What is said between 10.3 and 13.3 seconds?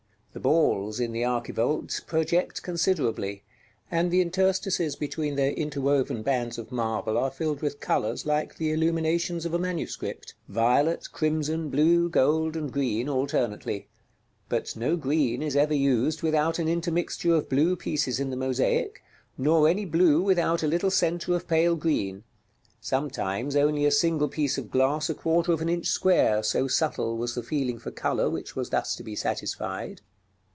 violet, crimson, blue, gold, and green